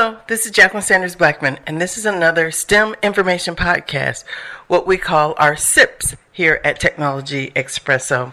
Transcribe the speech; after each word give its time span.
Hello, 0.00 0.18
this 0.28 0.46
is 0.46 0.52
Jacqueline 0.52 0.84
Sanders 0.84 1.16
Blackman, 1.16 1.58
and 1.66 1.80
this 1.80 1.98
is 1.98 2.06
another 2.06 2.52
STEM 2.52 2.94
information 3.02 3.56
podcast, 3.56 4.22
what 4.68 4.86
we 4.86 4.96
call 4.96 5.34
our 5.38 5.56
SIPs 5.56 6.14
here 6.30 6.60
at 6.62 6.78
Technology 6.78 7.50
Expresso. 7.56 8.32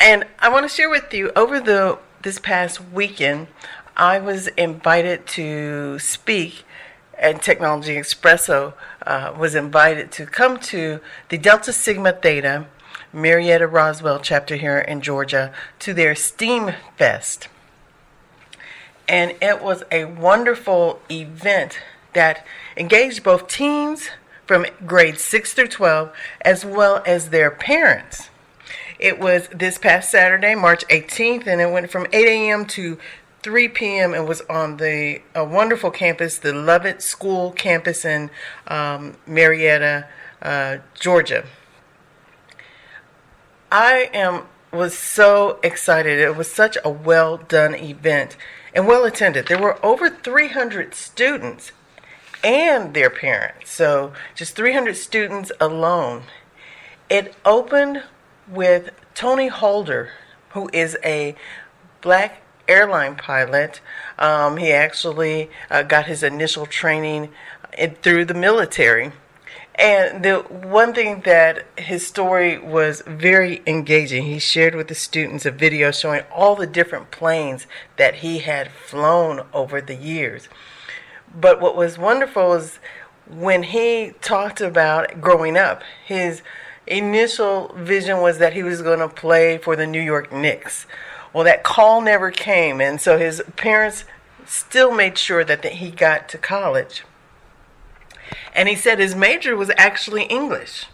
And 0.00 0.24
I 0.40 0.48
want 0.48 0.64
to 0.64 0.68
share 0.68 0.90
with 0.90 1.14
you 1.14 1.30
over 1.36 1.60
the 1.60 2.00
this 2.22 2.40
past 2.40 2.80
weekend, 2.90 3.46
I 3.96 4.18
was 4.18 4.48
invited 4.48 5.28
to 5.38 6.00
speak, 6.00 6.64
and 7.16 7.40
Technology 7.40 7.94
Expresso 7.94 8.74
uh, 9.06 9.32
was 9.38 9.54
invited 9.54 10.10
to 10.10 10.26
come 10.26 10.58
to 10.62 10.98
the 11.28 11.38
Delta 11.38 11.72
Sigma 11.72 12.10
Theta 12.10 12.66
Marietta 13.12 13.68
Roswell 13.68 14.18
chapter 14.18 14.56
here 14.56 14.78
in 14.78 15.00
Georgia 15.00 15.52
to 15.78 15.94
their 15.94 16.16
STEAM 16.16 16.72
Fest 16.98 17.46
and 19.08 19.34
it 19.40 19.62
was 19.62 19.82
a 19.90 20.04
wonderful 20.04 21.00
event 21.10 21.78
that 22.12 22.46
engaged 22.76 23.22
both 23.22 23.46
teens 23.48 24.10
from 24.46 24.66
grades 24.86 25.22
6 25.22 25.54
through 25.54 25.68
12 25.68 26.12
as 26.40 26.64
well 26.64 27.02
as 27.06 27.30
their 27.30 27.50
parents. 27.50 28.30
It 28.98 29.18
was 29.18 29.48
this 29.48 29.76
past 29.76 30.10
Saturday, 30.10 30.54
March 30.54 30.86
18th, 30.88 31.46
and 31.46 31.60
it 31.60 31.70
went 31.70 31.90
from 31.90 32.06
8 32.12 32.26
a.m. 32.26 32.64
to 32.66 32.98
3 33.42 33.68
p.m. 33.68 34.14
and 34.14 34.26
was 34.26 34.40
on 34.42 34.78
the 34.78 35.20
a 35.34 35.44
wonderful 35.44 35.90
campus, 35.90 36.38
the 36.38 36.52
Lovett 36.52 37.02
School 37.02 37.52
campus 37.52 38.04
in 38.04 38.30
um, 38.66 39.16
Marietta, 39.26 40.08
uh, 40.40 40.78
Georgia. 40.98 41.44
I 43.70 44.10
am 44.14 44.44
was 44.72 44.96
so 44.96 45.58
excited. 45.62 46.18
It 46.18 46.36
was 46.36 46.50
such 46.50 46.76
a 46.84 46.90
well 46.90 47.36
done 47.36 47.74
event 47.74 48.36
and 48.74 48.86
well 48.86 49.04
attended. 49.04 49.46
There 49.46 49.60
were 49.60 49.84
over 49.84 50.10
300 50.10 50.94
students 50.94 51.72
and 52.44 52.94
their 52.94 53.10
parents. 53.10 53.70
So 53.70 54.12
just 54.34 54.54
300 54.56 54.96
students 54.96 55.50
alone. 55.60 56.22
It 57.08 57.34
opened 57.44 58.02
with 58.48 58.90
Tony 59.14 59.48
Holder, 59.48 60.10
who 60.50 60.68
is 60.72 60.96
a 61.04 61.34
black 62.00 62.42
airline 62.68 63.16
pilot. 63.16 63.80
Um, 64.18 64.56
he 64.56 64.72
actually 64.72 65.50
uh, 65.70 65.82
got 65.82 66.06
his 66.06 66.22
initial 66.22 66.66
training 66.66 67.30
in, 67.76 67.94
through 67.96 68.26
the 68.26 68.34
military. 68.34 69.12
And 69.78 70.24
the 70.24 70.38
one 70.38 70.94
thing 70.94 71.20
that 71.26 71.66
his 71.76 72.06
story 72.06 72.58
was 72.58 73.02
very 73.06 73.62
engaging, 73.66 74.24
he 74.24 74.38
shared 74.38 74.74
with 74.74 74.88
the 74.88 74.94
students 74.94 75.44
a 75.44 75.50
video 75.50 75.90
showing 75.90 76.22
all 76.32 76.56
the 76.56 76.66
different 76.66 77.10
planes 77.10 77.66
that 77.98 78.16
he 78.16 78.38
had 78.38 78.72
flown 78.72 79.44
over 79.52 79.82
the 79.82 79.94
years. 79.94 80.48
But 81.34 81.60
what 81.60 81.76
was 81.76 81.98
wonderful 81.98 82.54
is 82.54 82.78
when 83.28 83.64
he 83.64 84.14
talked 84.22 84.62
about 84.62 85.20
growing 85.20 85.58
up, 85.58 85.82
his 86.06 86.40
initial 86.86 87.74
vision 87.76 88.22
was 88.22 88.38
that 88.38 88.54
he 88.54 88.62
was 88.62 88.80
going 88.80 89.00
to 89.00 89.08
play 89.08 89.58
for 89.58 89.76
the 89.76 89.86
New 89.86 90.00
York 90.00 90.32
Knicks. 90.32 90.86
Well, 91.34 91.44
that 91.44 91.64
call 91.64 92.00
never 92.00 92.30
came, 92.30 92.80
and 92.80 92.98
so 92.98 93.18
his 93.18 93.42
parents 93.56 94.04
still 94.46 94.94
made 94.94 95.18
sure 95.18 95.44
that 95.44 95.62
he 95.64 95.90
got 95.90 96.30
to 96.30 96.38
college. 96.38 97.02
And 98.54 98.68
he 98.68 98.74
said 98.74 98.98
his 98.98 99.14
major 99.14 99.56
was 99.56 99.70
actually 99.76 100.24
English. 100.24 100.86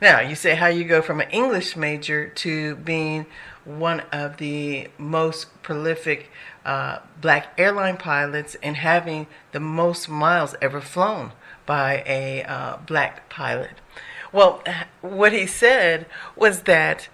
Now, 0.00 0.20
you 0.20 0.34
say 0.34 0.54
how 0.54 0.68
you 0.68 0.84
go 0.84 1.02
from 1.02 1.20
an 1.20 1.30
English 1.30 1.76
major 1.76 2.28
to 2.28 2.76
being 2.76 3.26
one 3.64 4.00
of 4.12 4.38
the 4.38 4.88
most 4.96 5.62
prolific 5.62 6.30
uh, 6.64 7.00
black 7.20 7.52
airline 7.58 7.96
pilots 7.96 8.56
and 8.62 8.76
having 8.76 9.26
the 9.52 9.60
most 9.60 10.08
miles 10.08 10.54
ever 10.62 10.80
flown 10.80 11.32
by 11.66 12.02
a 12.06 12.42
uh, 12.44 12.78
black 12.86 13.28
pilot. 13.28 13.72
Well, 14.32 14.62
what 15.00 15.32
he 15.32 15.46
said 15.46 16.06
was 16.36 16.62
that 16.62 17.08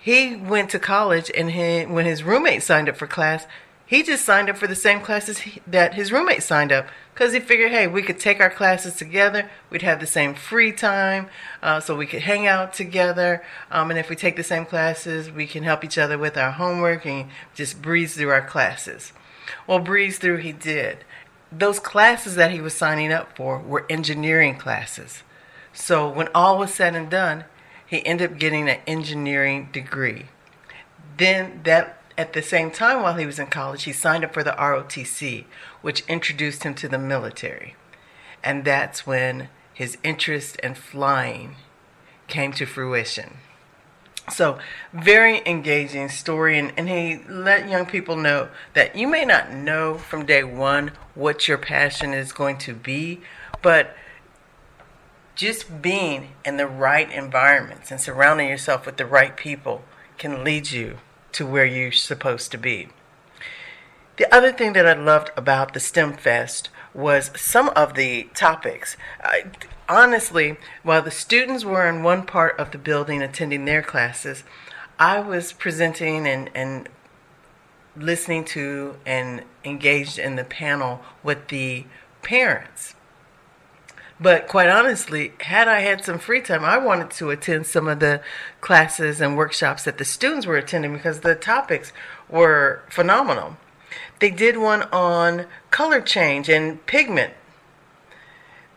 he 0.00 0.34
went 0.36 0.70
to 0.70 0.78
college 0.78 1.30
and 1.36 1.52
he, 1.52 1.84
when 1.84 2.06
his 2.06 2.22
roommate 2.22 2.62
signed 2.62 2.88
up 2.88 2.96
for 2.96 3.06
class, 3.06 3.46
he 3.88 4.02
just 4.02 4.22
signed 4.22 4.50
up 4.50 4.58
for 4.58 4.66
the 4.66 4.74
same 4.74 5.00
classes 5.00 5.38
he, 5.38 5.62
that 5.66 5.94
his 5.94 6.12
roommate 6.12 6.42
signed 6.42 6.70
up 6.70 6.88
because 7.14 7.32
he 7.32 7.40
figured, 7.40 7.70
hey, 7.70 7.86
we 7.86 8.02
could 8.02 8.20
take 8.20 8.38
our 8.38 8.50
classes 8.50 8.94
together. 8.94 9.50
We'd 9.70 9.80
have 9.80 9.98
the 9.98 10.06
same 10.06 10.34
free 10.34 10.72
time, 10.72 11.30
uh, 11.62 11.80
so 11.80 11.96
we 11.96 12.04
could 12.04 12.20
hang 12.20 12.46
out 12.46 12.74
together. 12.74 13.42
Um, 13.70 13.90
and 13.90 13.98
if 13.98 14.10
we 14.10 14.14
take 14.14 14.36
the 14.36 14.44
same 14.44 14.66
classes, 14.66 15.30
we 15.30 15.46
can 15.46 15.64
help 15.64 15.82
each 15.84 15.96
other 15.96 16.18
with 16.18 16.36
our 16.36 16.50
homework 16.50 17.06
and 17.06 17.30
just 17.54 17.80
breeze 17.80 18.14
through 18.14 18.28
our 18.28 18.46
classes. 18.46 19.14
Well, 19.66 19.78
breeze 19.78 20.18
through 20.18 20.36
he 20.36 20.52
did. 20.52 20.98
Those 21.50 21.80
classes 21.80 22.34
that 22.34 22.50
he 22.50 22.60
was 22.60 22.74
signing 22.74 23.10
up 23.10 23.34
for 23.34 23.58
were 23.58 23.86
engineering 23.88 24.58
classes. 24.58 25.22
So 25.72 26.06
when 26.06 26.28
all 26.34 26.58
was 26.58 26.74
said 26.74 26.94
and 26.94 27.08
done, 27.08 27.44
he 27.86 28.04
ended 28.04 28.32
up 28.32 28.38
getting 28.38 28.68
an 28.68 28.80
engineering 28.86 29.70
degree. 29.72 30.26
Then 31.16 31.62
that 31.64 31.97
at 32.18 32.32
the 32.32 32.42
same 32.42 32.72
time, 32.72 33.00
while 33.02 33.14
he 33.14 33.24
was 33.24 33.38
in 33.38 33.46
college, 33.46 33.84
he 33.84 33.92
signed 33.92 34.24
up 34.24 34.34
for 34.34 34.42
the 34.42 34.50
ROTC, 34.50 35.44
which 35.82 36.04
introduced 36.08 36.64
him 36.64 36.74
to 36.74 36.88
the 36.88 36.98
military. 36.98 37.76
And 38.42 38.64
that's 38.64 39.06
when 39.06 39.48
his 39.72 39.96
interest 40.02 40.56
in 40.56 40.74
flying 40.74 41.54
came 42.26 42.52
to 42.54 42.66
fruition. 42.66 43.36
So, 44.32 44.58
very 44.92 45.40
engaging 45.46 46.08
story, 46.08 46.58
and, 46.58 46.72
and 46.76 46.88
he 46.88 47.20
let 47.28 47.70
young 47.70 47.86
people 47.86 48.16
know 48.16 48.48
that 48.74 48.96
you 48.96 49.06
may 49.06 49.24
not 49.24 49.52
know 49.52 49.94
from 49.94 50.26
day 50.26 50.42
one 50.42 50.90
what 51.14 51.46
your 51.46 51.56
passion 51.56 52.12
is 52.12 52.32
going 52.32 52.58
to 52.58 52.74
be, 52.74 53.20
but 53.62 53.96
just 55.36 55.80
being 55.80 56.32
in 56.44 56.56
the 56.56 56.66
right 56.66 57.10
environments 57.12 57.92
and 57.92 58.00
surrounding 58.00 58.48
yourself 58.48 58.84
with 58.84 58.96
the 58.96 59.06
right 59.06 59.36
people 59.36 59.82
can 60.18 60.42
lead 60.42 60.72
you 60.72 60.98
to 61.32 61.46
where 61.46 61.66
you're 61.66 61.92
supposed 61.92 62.50
to 62.52 62.58
be. 62.58 62.88
The 64.16 64.32
other 64.34 64.52
thing 64.52 64.72
that 64.72 64.86
I 64.86 64.94
loved 64.94 65.30
about 65.36 65.74
the 65.74 65.80
STEM 65.80 66.14
Fest 66.14 66.70
was 66.92 67.30
some 67.36 67.68
of 67.70 67.94
the 67.94 68.24
topics. 68.34 68.96
I, 69.22 69.44
honestly, 69.88 70.56
while 70.82 71.02
the 71.02 71.10
students 71.10 71.64
were 71.64 71.88
in 71.88 72.02
one 72.02 72.24
part 72.26 72.58
of 72.58 72.72
the 72.72 72.78
building 72.78 73.22
attending 73.22 73.64
their 73.64 73.82
classes, 73.82 74.42
I 74.98 75.20
was 75.20 75.52
presenting 75.52 76.26
and, 76.26 76.50
and 76.54 76.88
listening 77.96 78.44
to 78.46 78.96
and 79.06 79.44
engaged 79.64 80.18
in 80.18 80.36
the 80.36 80.44
panel 80.44 81.00
with 81.22 81.48
the 81.48 81.84
parents. 82.22 82.94
But 84.20 84.48
quite 84.48 84.68
honestly, 84.68 85.32
had 85.40 85.68
I 85.68 85.80
had 85.80 86.04
some 86.04 86.18
free 86.18 86.40
time, 86.40 86.64
I 86.64 86.76
wanted 86.76 87.10
to 87.12 87.30
attend 87.30 87.66
some 87.66 87.86
of 87.86 88.00
the 88.00 88.20
classes 88.60 89.20
and 89.20 89.36
workshops 89.36 89.84
that 89.84 89.98
the 89.98 90.04
students 90.04 90.46
were 90.46 90.56
attending 90.56 90.92
because 90.92 91.20
the 91.20 91.36
topics 91.36 91.92
were 92.28 92.82
phenomenal. 92.90 93.56
They 94.18 94.30
did 94.30 94.56
one 94.56 94.82
on 94.84 95.46
color 95.70 96.00
change 96.00 96.48
and 96.48 96.84
pigment. 96.86 97.34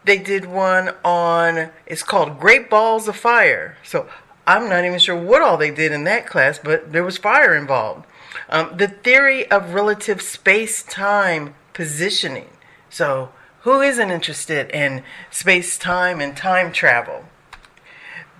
They 0.03 0.17
did 0.17 0.45
one 0.45 0.91
on, 1.03 1.69
it's 1.85 2.03
called 2.03 2.39
Great 2.39 2.69
Balls 2.69 3.07
of 3.07 3.15
Fire. 3.15 3.77
So 3.83 4.07
I'm 4.45 4.69
not 4.69 4.85
even 4.85 4.99
sure 4.99 5.15
what 5.15 5.41
all 5.41 5.57
they 5.57 5.71
did 5.71 5.91
in 5.91 6.03
that 6.05 6.27
class, 6.27 6.59
but 6.59 6.91
there 6.91 7.03
was 7.03 7.17
fire 7.17 7.55
involved. 7.55 8.05
Um, 8.49 8.75
the 8.75 8.87
theory 8.87 9.49
of 9.49 9.73
relative 9.73 10.21
space 10.21 10.83
time 10.83 11.55
positioning. 11.73 12.49
So 12.89 13.29
who 13.61 13.81
isn't 13.81 14.11
interested 14.11 14.69
in 14.71 15.03
space 15.29 15.77
time 15.77 16.19
and 16.19 16.35
time 16.35 16.71
travel? 16.71 17.25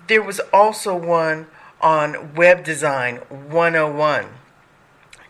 There 0.08 0.22
was 0.22 0.42
also 0.52 0.96
one 0.96 1.48
on 1.80 2.36
web 2.36 2.64
design 2.64 3.18
101. 3.30 4.28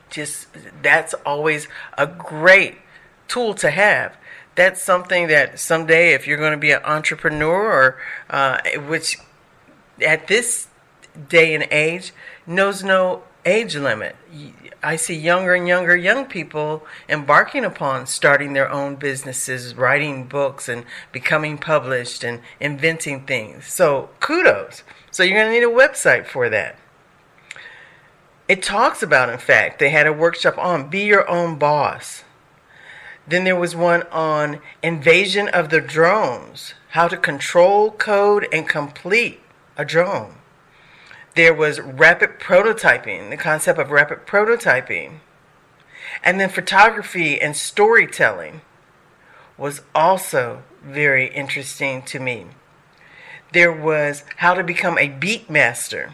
Just 0.09 0.47
that's 0.81 1.13
always 1.25 1.67
a 1.97 2.07
great 2.07 2.77
tool 3.27 3.53
to 3.55 3.71
have. 3.71 4.17
That's 4.55 4.81
something 4.81 5.27
that 5.27 5.59
someday, 5.59 6.13
if 6.13 6.27
you're 6.27 6.37
going 6.37 6.51
to 6.51 6.57
be 6.57 6.71
an 6.71 6.83
entrepreneur, 6.83 7.71
or 7.71 7.97
uh, 8.29 8.59
which 8.87 9.17
at 10.05 10.27
this 10.27 10.67
day 11.29 11.53
and 11.53 11.67
age 11.71 12.13
knows 12.45 12.83
no 12.83 13.23
age 13.45 13.75
limit. 13.75 14.15
I 14.83 14.95
see 14.95 15.15
younger 15.15 15.53
and 15.53 15.67
younger 15.67 15.95
young 15.95 16.25
people 16.25 16.85
embarking 17.07 17.63
upon 17.63 18.07
starting 18.07 18.53
their 18.53 18.69
own 18.69 18.95
businesses, 18.95 19.75
writing 19.75 20.27
books, 20.27 20.67
and 20.67 20.85
becoming 21.11 21.57
published 21.57 22.23
and 22.23 22.41
inventing 22.59 23.25
things. 23.25 23.67
So, 23.67 24.09
kudos. 24.19 24.83
So, 25.11 25.23
you're 25.23 25.37
going 25.37 25.47
to 25.47 25.59
need 25.59 25.65
a 25.65 25.87
website 25.87 26.25
for 26.25 26.49
that. 26.49 26.77
It 28.47 28.63
talks 28.63 29.03
about, 29.03 29.29
in 29.29 29.37
fact, 29.37 29.79
they 29.79 29.91
had 29.91 30.07
a 30.07 30.13
workshop 30.13 30.57
on 30.57 30.89
be 30.89 31.01
your 31.01 31.29
own 31.29 31.57
boss. 31.57 32.23
Then 33.27 33.43
there 33.43 33.55
was 33.55 33.75
one 33.75 34.03
on 34.11 34.59
invasion 34.81 35.47
of 35.47 35.69
the 35.69 35.79
drones, 35.79 36.73
how 36.89 37.07
to 37.07 37.17
control, 37.17 37.91
code, 37.91 38.47
and 38.51 38.67
complete 38.67 39.39
a 39.77 39.85
drone. 39.85 40.40
There 41.35 41.53
was 41.53 41.79
rapid 41.79 42.39
prototyping, 42.39 43.29
the 43.29 43.37
concept 43.37 43.79
of 43.79 43.91
rapid 43.91 44.25
prototyping. 44.25 45.19
And 46.23 46.39
then 46.39 46.49
photography 46.49 47.39
and 47.39 47.55
storytelling 47.55 48.61
was 49.57 49.81
also 49.95 50.63
very 50.83 51.27
interesting 51.33 52.01
to 52.03 52.19
me. 52.19 52.47
There 53.53 53.71
was 53.71 54.23
how 54.37 54.53
to 54.53 54.63
become 54.63 54.97
a 54.97 55.07
beat 55.07 55.49
master, 55.49 56.13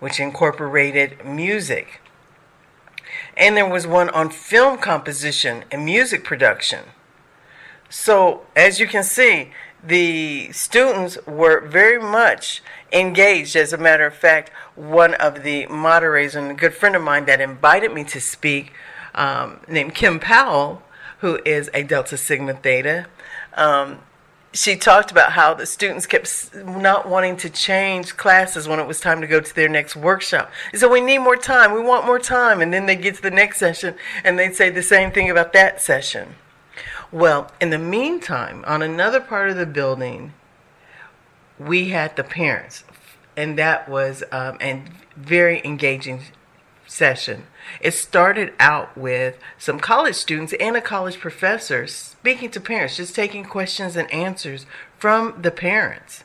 which 0.00 0.18
incorporated 0.18 1.24
music. 1.24 2.00
And 3.36 3.56
there 3.56 3.68
was 3.68 3.86
one 3.86 4.08
on 4.10 4.30
film 4.30 4.78
composition 4.78 5.64
and 5.70 5.84
music 5.84 6.24
production. 6.24 6.86
So, 7.88 8.46
as 8.56 8.80
you 8.80 8.86
can 8.86 9.02
see, 9.04 9.50
the 9.82 10.52
students 10.52 11.18
were 11.26 11.60
very 11.60 12.00
much 12.00 12.62
engaged. 12.92 13.56
As 13.56 13.72
a 13.72 13.78
matter 13.78 14.06
of 14.06 14.14
fact, 14.14 14.50
one 14.74 15.14
of 15.14 15.42
the 15.42 15.66
moderators 15.66 16.34
and 16.34 16.50
a 16.50 16.54
good 16.54 16.74
friend 16.74 16.94
of 16.94 17.02
mine 17.02 17.24
that 17.26 17.40
invited 17.40 17.92
me 17.92 18.04
to 18.04 18.20
speak, 18.20 18.72
um, 19.14 19.60
named 19.68 19.94
Kim 19.94 20.20
Powell, 20.20 20.82
who 21.18 21.40
is 21.44 21.70
a 21.74 21.82
Delta 21.82 22.16
Sigma 22.16 22.54
Theta, 22.54 23.06
um, 23.54 23.98
she 24.54 24.76
talked 24.76 25.10
about 25.10 25.32
how 25.32 25.54
the 25.54 25.64
students 25.64 26.06
kept 26.06 26.54
not 26.54 27.08
wanting 27.08 27.36
to 27.38 27.48
change 27.48 28.16
classes 28.16 28.68
when 28.68 28.78
it 28.78 28.86
was 28.86 29.00
time 29.00 29.20
to 29.22 29.26
go 29.26 29.40
to 29.40 29.54
their 29.54 29.68
next 29.68 29.96
workshop. 29.96 30.50
So 30.74 30.90
we 30.90 31.00
need 31.00 31.18
more 31.18 31.36
time. 31.36 31.72
We 31.72 31.80
want 31.80 32.06
more 32.06 32.18
time. 32.18 32.60
And 32.60 32.72
then 32.72 32.86
they 32.86 32.96
get 32.96 33.14
to 33.16 33.22
the 33.22 33.30
next 33.30 33.58
session 33.58 33.94
and 34.24 34.38
they'd 34.38 34.54
say 34.54 34.68
the 34.68 34.82
same 34.82 35.10
thing 35.10 35.30
about 35.30 35.52
that 35.54 35.80
session. 35.80 36.34
Well, 37.10 37.50
in 37.60 37.70
the 37.70 37.78
meantime, 37.78 38.64
on 38.66 38.82
another 38.82 39.20
part 39.20 39.50
of 39.50 39.56
the 39.56 39.66
building, 39.66 40.32
we 41.58 41.90
had 41.90 42.16
the 42.16 42.24
parents, 42.24 42.84
and 43.36 43.58
that 43.58 43.88
was 43.88 44.24
um, 44.32 44.58
a 44.60 44.82
very 45.16 45.60
engaging 45.64 46.22
session. 46.86 47.44
It 47.80 47.92
started 47.92 48.52
out 48.58 48.96
with 48.96 49.38
some 49.58 49.80
college 49.80 50.16
students 50.16 50.52
and 50.58 50.76
a 50.76 50.80
college 50.80 51.18
professor 51.18 51.86
speaking 51.86 52.50
to 52.50 52.60
parents, 52.60 52.96
just 52.96 53.14
taking 53.14 53.44
questions 53.44 53.96
and 53.96 54.12
answers 54.12 54.66
from 54.98 55.40
the 55.40 55.50
parents. 55.50 56.24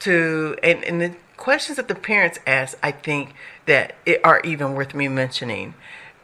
To 0.00 0.56
and, 0.62 0.82
and 0.84 1.00
the 1.00 1.14
questions 1.36 1.76
that 1.76 1.88
the 1.88 1.94
parents 1.94 2.38
asked, 2.46 2.76
I 2.82 2.92
think 2.92 3.34
that 3.66 3.94
it 4.06 4.20
are 4.24 4.40
even 4.40 4.74
worth 4.74 4.94
me 4.94 5.08
mentioning 5.08 5.74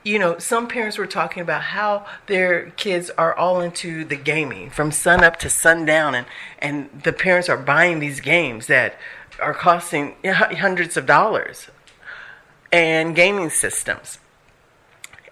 you 0.07 0.21
know, 0.21 0.39
some 0.39 0.69
parents 0.69 0.99
were 0.99 1.07
talking 1.07 1.43
about 1.43 1.63
how 1.63 2.07
their 2.27 2.71
kids 2.77 3.11
are 3.19 3.35
all 3.35 3.61
into 3.61 4.05
the 4.05 4.15
gaming 4.15 4.71
from 4.71 4.93
sun 4.93 5.25
up 5.25 5.37
to 5.41 5.51
sundown, 5.51 6.15
and, 6.15 6.27
and 6.61 7.03
the 7.03 7.13
parents 7.13 7.49
are 7.49 7.57
buying 7.57 7.99
these 7.99 8.21
games 8.21 8.69
that 8.69 8.95
are 9.43 9.53
costing 9.53 10.15
hundreds 10.25 10.97
of 10.97 11.07
dollars 11.07 11.71
and 12.71 13.17
gaming 13.17 13.51
systems. 13.51 14.21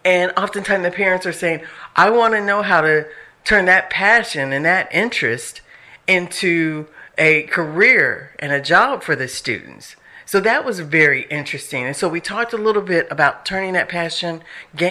And 0.04 0.32
oftentimes 0.36 0.82
the 0.82 0.90
parents 0.90 1.24
are 1.24 1.32
saying, 1.32 1.62
I 1.94 2.10
want 2.10 2.34
to 2.34 2.44
know 2.44 2.62
how 2.62 2.80
to 2.80 3.06
turn 3.44 3.66
that 3.66 3.90
passion 3.90 4.52
and 4.52 4.64
that 4.64 4.92
interest 4.92 5.60
into 6.08 6.88
a 7.16 7.44
career 7.44 8.34
and 8.40 8.50
a 8.50 8.60
job 8.60 9.04
for 9.04 9.14
the 9.14 9.28
students. 9.28 9.94
So 10.26 10.40
that 10.40 10.64
was 10.64 10.80
very 10.80 11.22
interesting. 11.30 11.84
And 11.84 11.96
so 11.96 12.08
we 12.08 12.20
talked 12.20 12.52
a 12.52 12.58
little 12.58 12.82
bit 12.82 13.06
about 13.10 13.44
turning 13.44 13.74
that 13.74 13.88
passion 13.88 14.42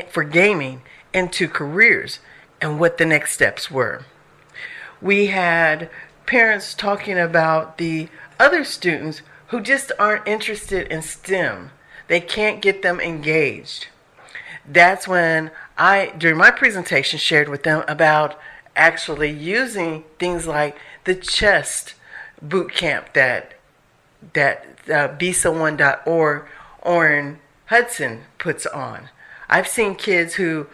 for 0.10 0.24
gaming 0.24 0.82
into 1.14 1.48
careers 1.48 2.20
and 2.62 2.80
what 2.80 2.98
the 2.98 3.06
next 3.06 3.34
steps 3.34 3.70
were. 3.70 4.06
We 5.02 5.28
had 5.28 5.90
parents 6.26 6.74
talking 6.74 7.20
about 7.20 7.78
the 7.78 8.10
other 8.40 8.64
students 8.64 9.22
who 9.48 9.60
just 9.60 9.92
aren't 10.00 10.28
interested 10.28 10.88
in 10.88 11.02
STEM. 11.02 11.72
They 12.08 12.20
can't 12.20 12.62
get 12.62 12.82
them 12.82 13.00
engaged. 13.00 13.88
That's 14.66 15.08
when 15.08 15.52
I, 15.78 16.14
during 16.18 16.38
my 16.38 16.52
presentation, 16.52 17.20
shared 17.20 17.50
with 17.50 17.64
them 17.64 17.84
about 17.88 18.40
actually 18.76 19.30
using 19.30 20.04
things 20.20 20.48
like 20.48 20.78
the 21.04 21.16
chess 21.16 21.96
boot 22.42 22.74
camp 22.74 23.14
that 23.14 23.54
that 24.34 24.66
uh, 24.88 25.10
BSA1.org, 25.18 26.46
Orrin 26.82 27.40
Hudson 27.66 28.22
puts 28.38 28.66
on. 28.66 29.10
I've 29.50 29.68
seen 29.68 29.96
kids 29.96 30.36
who 30.36 30.68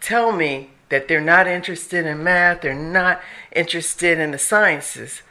tell 0.00 0.32
me 0.32 0.70
that 0.88 1.08
they're 1.08 1.20
not 1.20 1.46
interested 1.46 2.06
in 2.06 2.22
math, 2.22 2.62
they're 2.62 2.74
not 2.74 3.20
interested 3.52 4.18
in 4.18 4.30
the 4.30 4.38
sciences, 4.38 5.22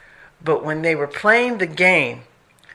but 0.42 0.64
when 0.64 0.82
they 0.82 0.94
were 0.94 1.06
playing 1.06 1.58
the 1.58 1.66
game, 1.66 2.22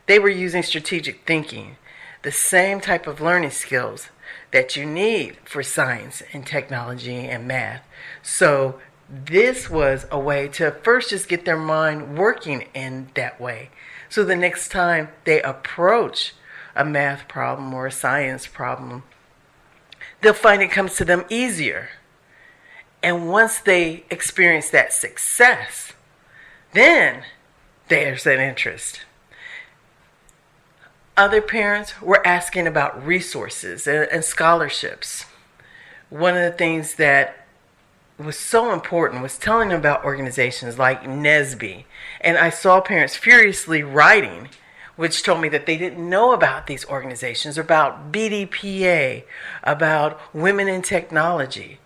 they 0.07 0.17
were 0.19 0.29
using 0.29 0.63
strategic 0.63 1.25
thinking, 1.25 1.77
the 2.23 2.31
same 2.31 2.81
type 2.81 3.07
of 3.07 3.21
learning 3.21 3.51
skills 3.51 4.09
that 4.51 4.75
you 4.75 4.85
need 4.85 5.37
for 5.45 5.63
science 5.63 6.21
and 6.33 6.45
technology 6.45 7.15
and 7.15 7.47
math. 7.47 7.83
So 8.21 8.79
this 9.09 9.69
was 9.69 10.05
a 10.11 10.19
way 10.19 10.47
to 10.49 10.71
first 10.83 11.09
just 11.09 11.27
get 11.27 11.45
their 11.45 11.57
mind 11.57 12.17
working 12.17 12.67
in 12.73 13.09
that 13.15 13.39
way. 13.39 13.69
So 14.11 14.25
the 14.25 14.35
next 14.35 14.73
time 14.73 15.07
they 15.23 15.41
approach 15.41 16.33
a 16.75 16.83
math 16.83 17.29
problem 17.29 17.73
or 17.73 17.87
a 17.87 17.91
science 17.91 18.45
problem, 18.45 19.03
they'll 20.19 20.33
find 20.33 20.61
it 20.61 20.69
comes 20.69 20.97
to 20.97 21.05
them 21.05 21.23
easier. 21.29 21.91
And 23.01 23.29
once 23.29 23.59
they 23.59 24.03
experience 24.09 24.69
that 24.71 24.91
success, 24.91 25.93
then 26.73 27.23
there's 27.87 28.27
an 28.27 28.41
interest. 28.41 28.99
Other 31.15 31.41
parents 31.41 32.01
were 32.01 32.25
asking 32.27 32.67
about 32.67 33.05
resources 33.07 33.87
and, 33.87 34.25
scholarships. 34.25 35.25
One 36.09 36.35
of 36.35 36.43
the 36.43 36.57
things 36.57 36.95
that 36.95 37.40
was 38.17 38.37
so 38.37 38.73
important 38.73 39.21
was 39.21 39.37
telling 39.37 39.69
them 39.69 39.79
about 39.79 40.05
organizations 40.05 40.77
like 40.77 41.03
NSBE. 41.03 41.85
And 42.21 42.37
I 42.37 42.49
saw 42.49 42.81
parents 42.81 43.15
furiously 43.15 43.83
writing, 43.83 44.49
which 44.95 45.23
told 45.23 45.41
me 45.41 45.49
that 45.49 45.65
they 45.65 45.77
didn't 45.77 46.09
know 46.09 46.33
about 46.33 46.67
these 46.67 46.85
organizations, 46.85 47.57
about 47.57 48.11
BDPA, 48.11 49.23
about 49.63 50.19
women 50.33 50.67
in 50.67 50.81
technology. 50.81 51.79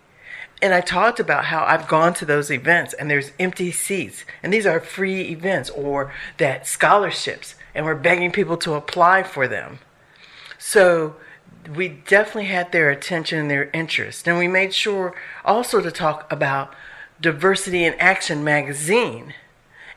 And 0.61 0.73
I 0.73 0.81
talked 0.81 1.19
about 1.19 1.45
how 1.45 1.63
I've 1.63 1.87
gone 1.87 2.13
to 2.15 2.25
those 2.25 2.49
events 2.49 2.93
and 2.93 3.09
there's 3.09 3.31
empty 3.39 3.71
seats, 3.71 4.25
and 4.41 4.53
these 4.53 4.65
are 4.65 4.79
free 4.79 5.21
events 5.29 5.69
or 5.69 6.13
that 6.37 6.65
scholarships, 6.65 7.55
and 7.73 7.85
we're 7.85 7.95
begging 7.95 8.31
people 8.31 8.57
to 8.57 8.73
apply 8.73 9.23
for 9.23 9.47
them. 9.47 9.79
So 10.57 11.15
we 11.67 11.87
definitely 11.89 12.45
had 12.45 12.71
their 12.71 12.89
attention 12.89 13.39
and 13.39 13.49
their 13.49 13.69
interest. 13.71 14.27
And 14.27 14.37
we 14.37 14.47
made 14.47 14.73
sure 14.73 15.13
also 15.43 15.81
to 15.81 15.91
talk 15.91 16.31
about 16.31 16.73
Diversity 17.19 17.83
in 17.83 17.93
Action 17.95 18.43
magazine 18.43 19.33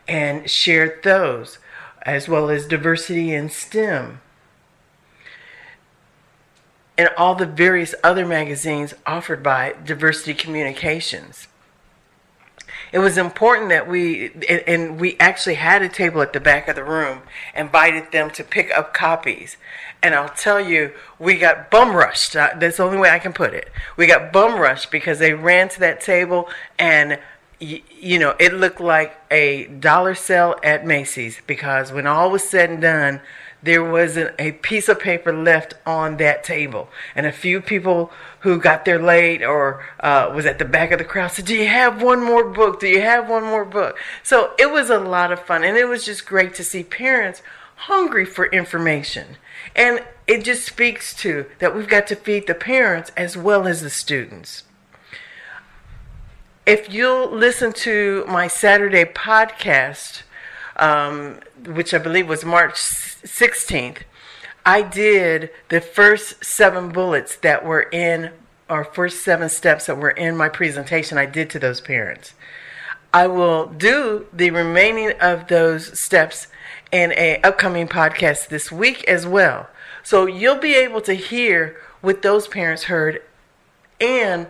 and 0.06 0.48
shared 0.48 1.02
those, 1.02 1.58
as 2.02 2.28
well 2.28 2.48
as 2.48 2.66
Diversity 2.66 3.34
in 3.34 3.50
STEM. 3.50 4.20
And 6.96 7.10
all 7.16 7.34
the 7.34 7.46
various 7.46 7.94
other 8.02 8.26
magazines 8.26 8.94
offered 9.06 9.42
by 9.42 9.74
Diversity 9.84 10.34
Communications 10.34 11.48
it 12.92 12.98
was 12.98 13.18
important 13.18 13.68
that 13.70 13.88
we 13.88 14.30
and 14.66 15.00
we 15.00 15.16
actually 15.18 15.54
had 15.54 15.82
a 15.82 15.88
table 15.88 16.22
at 16.22 16.32
the 16.32 16.40
back 16.40 16.68
of 16.68 16.76
the 16.76 16.84
room 16.84 17.22
invited 17.54 18.12
them 18.12 18.30
to 18.30 18.44
pick 18.44 18.70
up 18.76 18.94
copies. 18.94 19.56
And 20.02 20.14
i'll 20.14 20.28
tell 20.28 20.60
you 20.60 20.92
we 21.18 21.36
got 21.36 21.70
bum 21.70 21.94
rushed. 21.94 22.36
Uh, 22.36 22.50
that's 22.58 22.78
the 22.78 22.84
only 22.84 22.98
way 22.98 23.10
i 23.10 23.18
can 23.18 23.32
put 23.32 23.54
it. 23.54 23.70
We 23.96 24.06
got 24.06 24.32
bum 24.32 24.60
rushed 24.60 24.90
because 24.90 25.18
they 25.18 25.34
ran 25.34 25.68
to 25.70 25.80
that 25.80 26.00
table 26.00 26.48
and 26.78 27.18
you 27.60 28.18
know 28.18 28.36
it 28.38 28.54
looked 28.54 28.80
like 28.80 29.18
a 29.30 29.66
dollar 29.66 30.14
sale 30.14 30.54
at 30.62 30.86
macy's 30.86 31.40
because 31.46 31.90
when 31.90 32.06
all 32.06 32.30
was 32.30 32.48
said 32.48 32.70
and 32.70 32.80
done 32.80 33.20
there 33.62 33.84
wasn't 33.84 34.34
a 34.38 34.52
piece 34.52 34.88
of 34.88 35.00
paper 35.00 35.32
left 35.32 35.74
on 35.84 36.16
that 36.18 36.44
table. 36.44 36.88
And 37.14 37.26
a 37.26 37.32
few 37.32 37.60
people 37.60 38.12
who 38.40 38.60
got 38.60 38.84
there 38.84 39.02
late 39.02 39.42
or 39.42 39.84
uh, 40.00 40.30
was 40.34 40.46
at 40.46 40.58
the 40.58 40.64
back 40.64 40.92
of 40.92 40.98
the 40.98 41.04
crowd 41.04 41.32
said, 41.32 41.46
Do 41.46 41.54
you 41.54 41.66
have 41.66 42.00
one 42.00 42.22
more 42.22 42.48
book? 42.48 42.80
Do 42.80 42.86
you 42.86 43.00
have 43.00 43.28
one 43.28 43.42
more 43.42 43.64
book? 43.64 43.98
So 44.22 44.52
it 44.58 44.70
was 44.70 44.90
a 44.90 44.98
lot 44.98 45.32
of 45.32 45.44
fun. 45.44 45.64
And 45.64 45.76
it 45.76 45.88
was 45.88 46.04
just 46.04 46.26
great 46.26 46.54
to 46.54 46.64
see 46.64 46.84
parents 46.84 47.42
hungry 47.74 48.24
for 48.24 48.46
information. 48.46 49.36
And 49.74 50.04
it 50.26 50.44
just 50.44 50.64
speaks 50.64 51.14
to 51.14 51.46
that 51.58 51.74
we've 51.74 51.88
got 51.88 52.06
to 52.08 52.16
feed 52.16 52.46
the 52.46 52.54
parents 52.54 53.10
as 53.16 53.36
well 53.36 53.66
as 53.66 53.82
the 53.82 53.90
students. 53.90 54.64
If 56.66 56.92
you'll 56.92 57.30
listen 57.30 57.72
to 57.74 58.24
my 58.28 58.46
Saturday 58.46 59.04
podcast, 59.04 60.22
um, 60.78 61.40
which 61.66 61.92
I 61.92 61.98
believe 61.98 62.28
was 62.28 62.44
March 62.44 62.74
16th, 62.74 64.02
I 64.64 64.82
did 64.82 65.50
the 65.68 65.80
first 65.80 66.44
seven 66.44 66.90
bullets 66.90 67.36
that 67.36 67.64
were 67.64 67.82
in, 67.82 68.30
or 68.68 68.84
first 68.84 69.22
seven 69.22 69.48
steps 69.48 69.86
that 69.86 69.98
were 69.98 70.10
in 70.10 70.36
my 70.36 70.48
presentation, 70.48 71.18
I 71.18 71.26
did 71.26 71.50
to 71.50 71.58
those 71.58 71.80
parents. 71.80 72.34
I 73.12 73.26
will 73.26 73.66
do 73.66 74.26
the 74.32 74.50
remaining 74.50 75.12
of 75.20 75.48
those 75.48 75.98
steps 75.98 76.48
in 76.92 77.12
a 77.12 77.40
upcoming 77.42 77.88
podcast 77.88 78.48
this 78.48 78.70
week 78.70 79.04
as 79.04 79.26
well. 79.26 79.68
So 80.02 80.26
you'll 80.26 80.58
be 80.58 80.74
able 80.74 81.00
to 81.02 81.14
hear 81.14 81.76
what 82.00 82.22
those 82.22 82.46
parents 82.46 82.84
heard 82.84 83.22
And 84.00 84.46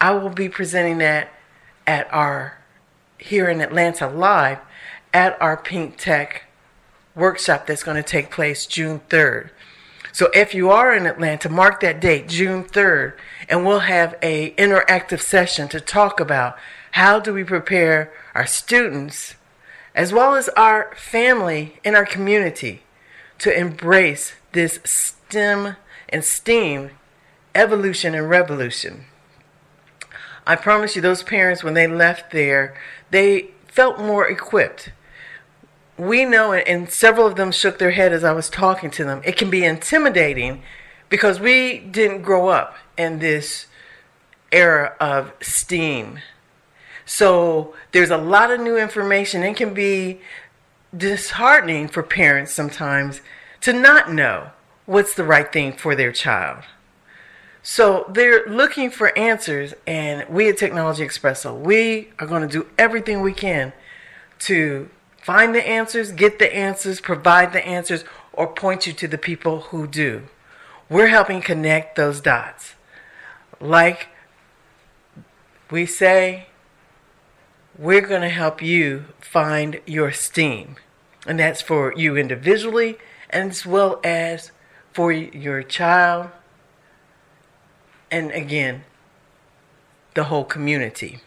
I 0.00 0.14
will 0.14 0.30
be 0.30 0.48
presenting 0.48 0.98
that 0.98 1.32
at 1.86 2.12
our 2.12 2.58
here 3.18 3.48
in 3.48 3.60
Atlanta 3.60 4.08
live 4.08 4.58
at 5.12 5.40
our 5.40 5.56
Pink 5.56 5.96
Tech 5.96 6.44
workshop 7.14 7.66
that's 7.66 7.82
going 7.82 7.96
to 7.96 8.02
take 8.02 8.30
place 8.30 8.66
June 8.66 9.00
3rd. 9.08 9.50
So 10.12 10.28
if 10.34 10.54
you 10.54 10.70
are 10.70 10.94
in 10.94 11.06
Atlanta, 11.06 11.48
mark 11.48 11.80
that 11.80 12.00
date, 12.00 12.28
June 12.28 12.64
3rd, 12.64 13.14
and 13.48 13.64
we'll 13.64 13.80
have 13.80 14.16
a 14.22 14.54
interactive 14.56 15.20
session 15.20 15.68
to 15.68 15.80
talk 15.80 16.20
about 16.20 16.56
how 16.92 17.18
do 17.18 17.32
we 17.32 17.44
prepare 17.44 18.12
our 18.34 18.46
students 18.46 19.36
as 19.94 20.12
well 20.12 20.34
as 20.34 20.48
our 20.50 20.94
family 20.96 21.78
and 21.84 21.96
our 21.96 22.04
community 22.04 22.82
to 23.38 23.58
embrace 23.58 24.34
this 24.52 24.80
STEM 24.84 25.76
and 26.08 26.24
STEAM 26.24 26.90
evolution 27.54 28.14
and 28.14 28.28
revolution. 28.28 29.04
I 30.46 30.56
promise 30.56 30.96
you, 30.96 31.02
those 31.02 31.22
parents, 31.22 31.62
when 31.62 31.74
they 31.74 31.86
left 31.86 32.32
there, 32.32 32.74
they 33.10 33.50
felt 33.68 33.98
more 33.98 34.26
equipped. 34.26 34.90
We 35.98 36.24
know, 36.24 36.52
and 36.52 36.90
several 36.90 37.26
of 37.26 37.36
them 37.36 37.52
shook 37.52 37.78
their 37.78 37.90
head 37.90 38.12
as 38.12 38.24
I 38.24 38.32
was 38.32 38.48
talking 38.48 38.90
to 38.92 39.04
them, 39.04 39.20
it 39.24 39.36
can 39.36 39.50
be 39.50 39.64
intimidating 39.64 40.62
because 41.08 41.38
we 41.38 41.78
didn't 41.78 42.22
grow 42.22 42.48
up 42.48 42.76
in 42.96 43.18
this 43.18 43.66
era 44.50 44.96
of 45.00 45.32
STEAM. 45.40 46.20
So 47.04 47.74
there's 47.92 48.10
a 48.10 48.16
lot 48.16 48.50
of 48.50 48.60
new 48.60 48.76
information. 48.76 49.42
It 49.42 49.56
can 49.56 49.74
be 49.74 50.20
disheartening 50.96 51.88
for 51.88 52.02
parents 52.02 52.52
sometimes 52.52 53.20
to 53.60 53.72
not 53.72 54.12
know 54.12 54.50
what's 54.86 55.14
the 55.14 55.24
right 55.24 55.52
thing 55.52 55.72
for 55.72 55.94
their 55.94 56.12
child. 56.12 56.64
So 57.62 58.06
they're 58.08 58.44
looking 58.46 58.90
for 58.90 59.16
answers, 59.16 59.74
and 59.86 60.28
we 60.28 60.48
at 60.48 60.56
Technology 60.56 61.04
Expresso, 61.04 61.56
we 61.56 62.10
are 62.18 62.26
going 62.26 62.42
to 62.42 62.48
do 62.48 62.66
everything 62.76 63.20
we 63.20 63.32
can 63.32 63.72
to 64.40 64.90
find 65.22 65.54
the 65.54 65.66
answers, 65.66 66.12
get 66.12 66.38
the 66.38 66.54
answers, 66.54 67.00
provide 67.00 67.52
the 67.52 67.66
answers, 67.66 68.04
or 68.32 68.46
point 68.46 68.86
you 68.86 68.92
to 68.92 69.08
the 69.08 69.18
people 69.18 69.60
who 69.60 69.86
do. 69.86 70.22
We're 70.88 71.08
helping 71.08 71.40
connect 71.40 71.96
those 71.96 72.20
dots. 72.20 72.74
Like 73.60 74.08
we 75.70 75.86
say, 75.86 76.48
we're 77.78 78.06
going 78.06 78.22
to 78.22 78.28
help 78.28 78.60
you 78.60 79.06
find 79.20 79.80
your 79.86 80.12
STEAM. 80.12 80.76
And 81.26 81.38
that's 81.38 81.62
for 81.62 81.94
you 81.96 82.16
individually 82.16 82.98
as 83.30 83.64
well 83.64 84.00
as 84.04 84.52
for 84.92 85.10
your 85.10 85.62
child 85.62 86.28
and 88.12 88.30
again, 88.32 88.84
the 90.14 90.24
whole 90.24 90.44
community. 90.44 91.20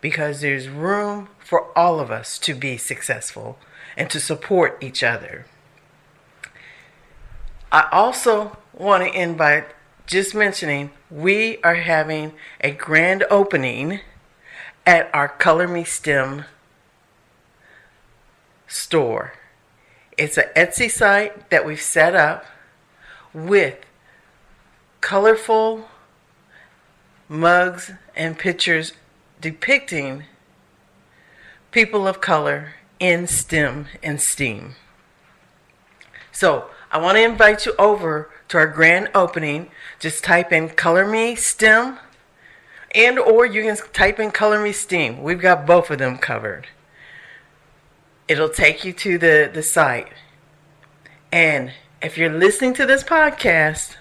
Because 0.00 0.40
there's 0.40 0.68
room 0.68 1.28
for 1.38 1.76
all 1.76 1.98
of 1.98 2.10
us 2.10 2.38
to 2.40 2.54
be 2.54 2.76
successful 2.76 3.58
and 3.96 4.08
to 4.10 4.20
support 4.20 4.78
each 4.80 5.02
other. 5.02 5.46
I 7.72 7.88
also 7.92 8.56
want 8.72 9.02
to 9.04 9.10
end 9.10 9.36
by 9.36 9.64
just 10.06 10.34
mentioning 10.34 10.90
we 11.10 11.58
are 11.62 11.74
having 11.74 12.32
a 12.60 12.70
grand 12.70 13.24
opening 13.30 14.00
at 14.86 15.10
our 15.12 15.28
Color 15.28 15.68
Me 15.68 15.84
STEM 15.84 16.44
store. 18.66 19.34
It's 20.16 20.38
an 20.38 20.46
Etsy 20.56 20.90
site 20.90 21.50
that 21.50 21.66
we've 21.66 21.80
set 21.80 22.14
up 22.14 22.46
with 23.34 23.76
colorful 25.00 25.88
mugs 27.28 27.92
and 28.16 28.38
pictures 28.38 28.92
depicting 29.40 30.24
people 31.70 32.06
of 32.06 32.20
color 32.20 32.74
in 32.98 33.26
STEM 33.26 33.86
and 34.02 34.20
STEAM. 34.20 34.74
So 36.32 36.70
I 36.90 36.98
want 36.98 37.16
to 37.16 37.22
invite 37.22 37.66
you 37.66 37.74
over 37.78 38.30
to 38.48 38.58
our 38.58 38.66
grand 38.66 39.10
opening. 39.14 39.70
Just 39.98 40.24
type 40.24 40.52
in 40.52 40.70
Color 40.70 41.06
Me 41.06 41.34
STEM 41.34 41.98
and 42.94 43.18
or 43.18 43.44
you 43.44 43.62
can 43.62 43.76
type 43.92 44.18
in 44.18 44.30
Color 44.30 44.62
Me 44.62 44.72
STEAM. 44.72 45.22
We've 45.22 45.40
got 45.40 45.66
both 45.66 45.90
of 45.90 45.98
them 45.98 46.18
covered. 46.18 46.68
It'll 48.26 48.48
take 48.48 48.84
you 48.84 48.92
to 48.94 49.18
the, 49.18 49.50
the 49.52 49.62
site. 49.62 50.12
And 51.30 51.72
if 52.00 52.16
you're 52.16 52.32
listening 52.32 52.74
to 52.74 52.86
this 52.86 53.02
podcast, 53.02 53.96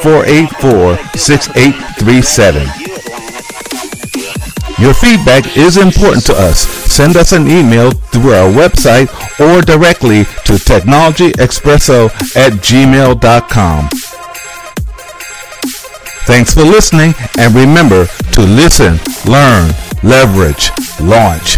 855-484-6837. 0.07 2.87
Your 4.79 4.95
feedback 4.95 5.57
is 5.57 5.79
important 5.79 6.25
to 6.27 6.35
us. 6.35 6.61
Send 6.93 7.17
us 7.17 7.33
an 7.33 7.49
email 7.49 7.91
through 7.91 8.35
our 8.35 8.49
website 8.51 9.09
or 9.41 9.61
directly 9.63 10.25
to 10.45 10.53
technologyexpresso 10.55 12.11
at 12.37 12.53
gmail.com. 12.53 13.89
Thanks 16.27 16.55
for 16.55 16.63
listening 16.63 17.15
and 17.39 17.55
remember 17.55 18.07
to 18.07 18.41
listen, 18.43 18.99
learn, 19.31 19.73
leverage, 20.03 20.71
launch. 21.01 21.57